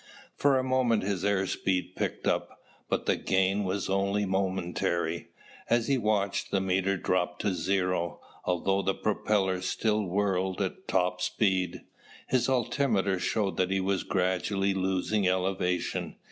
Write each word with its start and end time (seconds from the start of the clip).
For 0.35 0.57
a 0.57 0.63
moment 0.63 1.03
his 1.03 1.23
air 1.23 1.45
speed 1.45 1.95
picked 1.95 2.25
up, 2.25 2.59
but 2.89 3.05
the 3.05 3.15
gain 3.15 3.63
was 3.63 3.87
only 3.87 4.25
momentary. 4.25 5.27
As 5.69 5.85
he 5.89 5.99
watched, 5.99 6.49
the 6.49 6.59
meter 6.59 6.97
dropped 6.97 7.43
to 7.43 7.53
zero, 7.53 8.19
although 8.43 8.81
the 8.81 8.95
propellers 8.95 9.67
still 9.69 10.03
whirled 10.05 10.59
at 10.59 10.87
top 10.87 11.21
speed. 11.21 11.81
His 12.27 12.49
altimeter 12.49 13.19
showed 13.19 13.57
that 13.57 13.69
he 13.69 13.79
was 13.79 14.01
gradually 14.01 14.73
losing 14.73 15.27
elevation. 15.27 16.15